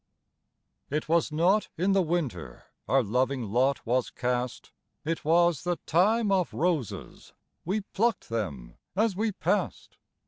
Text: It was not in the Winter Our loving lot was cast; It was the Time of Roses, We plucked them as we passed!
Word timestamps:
It 0.89 1.07
was 1.07 1.31
not 1.31 1.69
in 1.77 1.91
the 1.91 2.01
Winter 2.01 2.63
Our 2.87 3.03
loving 3.03 3.43
lot 3.43 3.85
was 3.85 4.09
cast; 4.09 4.71
It 5.05 5.23
was 5.23 5.63
the 5.63 5.75
Time 5.85 6.31
of 6.31 6.55
Roses, 6.55 7.33
We 7.65 7.81
plucked 7.81 8.29
them 8.29 8.77
as 8.95 9.15
we 9.15 9.31
passed! 9.31 9.97